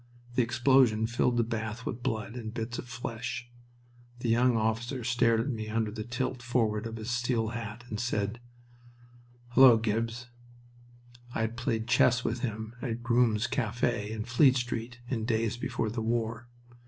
[0.33, 3.47] The explosion filled the bath with blood and bits of flesh.
[4.21, 7.99] The younger officer stared at me under the tilt forward of his steel hat and
[7.99, 8.39] said,
[9.49, 10.25] "Hullo, Gibbs!"
[11.35, 15.91] I had played chess with him at Groom's Cafe in Fleet Street in days before
[15.91, 16.47] the war.